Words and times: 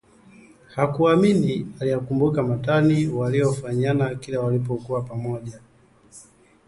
Hakuamini… 0.75 1.67
Aliyakumbuka 1.79 2.43
matani 2.43 3.07
waliyofanyiana 3.07 4.15
kila 4.15 4.39
walipokuwa 4.39 5.01
pamoja 5.01 5.59